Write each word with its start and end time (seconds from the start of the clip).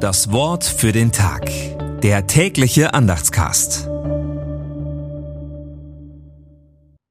Das 0.00 0.32
Wort 0.32 0.64
für 0.64 0.90
den 0.92 1.12
Tag. 1.12 1.50
Der 2.00 2.26
tägliche 2.26 2.94
Andachtscast. 2.94 3.86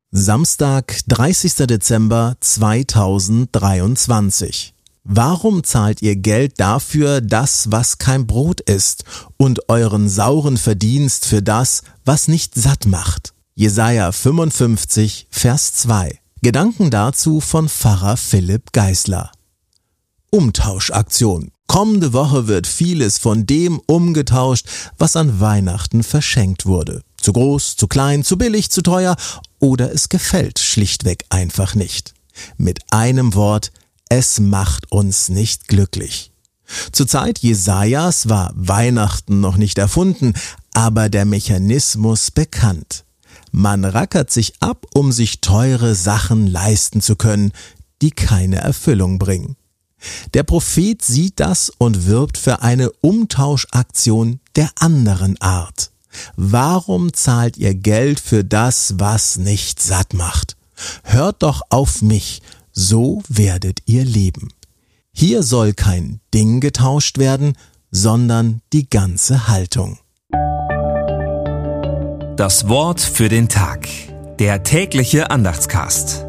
Samstag, 0.09 0.99
30. 1.07 1.67
Dezember 1.67 2.35
2023. 2.39 4.73
Warum 5.03 5.63
zahlt 5.63 6.01
ihr 6.01 6.15
Geld 6.15 6.59
dafür 6.59 7.21
das, 7.21 7.71
was 7.71 7.99
kein 7.99 8.25
Brot 8.25 8.59
ist, 8.61 9.03
und 9.37 9.69
euren 9.69 10.09
sauren 10.09 10.57
Verdienst 10.57 11.27
für 11.27 11.43
das, 11.43 11.83
was 12.05 12.27
nicht 12.27 12.55
satt 12.55 12.87
macht? 12.87 13.35
Jesaja 13.53 14.11
55, 14.11 15.27
Vers 15.29 15.75
2. 15.75 16.17
Gedanken 16.41 16.89
dazu 16.89 17.39
von 17.39 17.69
Pfarrer 17.69 18.17
Philipp 18.17 18.73
Geisler. 18.73 19.31
Umtauschaktion. 20.31 21.51
Kommende 21.69 22.13
Woche 22.13 22.47
wird 22.47 22.65
vieles 22.65 23.19
von 23.19 23.45
dem 23.45 23.79
umgetauscht, 23.85 24.65
was 24.97 25.15
an 25.15 25.39
Weihnachten 25.39 26.01
verschenkt 26.01 26.65
wurde. 26.65 27.03
Zu 27.21 27.31
groß, 27.31 27.75
zu 27.75 27.87
klein, 27.87 28.23
zu 28.23 28.39
billig, 28.39 28.71
zu 28.71 28.81
teuer 28.81 29.15
oder 29.59 29.93
es 29.93 30.09
gefällt 30.09 30.57
schlichtweg 30.57 31.25
einfach 31.29 31.75
nicht. 31.75 32.15
Mit 32.57 32.79
einem 32.89 33.35
Wort, 33.35 33.71
es 34.09 34.39
macht 34.39 34.91
uns 34.91 35.29
nicht 35.29 35.67
glücklich. 35.67 36.31
Zur 36.91 37.07
Zeit 37.07 37.37
Jesajas 37.37 38.27
war 38.29 38.51
Weihnachten 38.55 39.39
noch 39.39 39.57
nicht 39.57 39.77
erfunden, 39.77 40.33
aber 40.73 41.07
der 41.07 41.25
Mechanismus 41.25 42.31
bekannt. 42.31 43.05
Man 43.51 43.85
rackert 43.85 44.31
sich 44.31 44.53
ab, 44.59 44.87
um 44.95 45.11
sich 45.11 45.39
teure 45.39 45.93
Sachen 45.93 46.47
leisten 46.47 46.99
zu 46.99 47.15
können, 47.15 47.51
die 48.01 48.09
keine 48.09 48.55
Erfüllung 48.55 49.19
bringen. 49.19 49.55
Der 50.33 50.43
Prophet 50.43 51.01
sieht 51.01 51.39
das 51.39 51.71
und 51.77 52.05
wirbt 52.05 52.37
für 52.37 52.61
eine 52.61 52.91
Umtauschaktion 53.01 54.39
der 54.55 54.69
anderen 54.79 55.39
Art. 55.41 55.91
Warum 56.35 57.13
zahlt 57.13 57.57
ihr 57.57 57.75
Geld 57.75 58.19
für 58.19 58.43
das, 58.43 58.95
was 58.97 59.37
nicht 59.37 59.81
satt 59.81 60.13
macht? 60.13 60.57
Hört 61.03 61.43
doch 61.43 61.61
auf 61.69 62.01
mich, 62.01 62.41
so 62.71 63.21
werdet 63.27 63.79
ihr 63.85 64.05
leben. 64.05 64.49
Hier 65.11 65.43
soll 65.43 65.73
kein 65.73 66.21
Ding 66.33 66.61
getauscht 66.61 67.17
werden, 67.17 67.53
sondern 67.91 68.61
die 68.71 68.89
ganze 68.89 69.47
Haltung. 69.47 69.99
Das 72.37 72.69
Wort 72.69 73.01
für 73.01 73.27
den 73.27 73.49
Tag. 73.49 73.89
Der 74.39 74.63
tägliche 74.63 75.29
Andachtscast. 75.29 76.28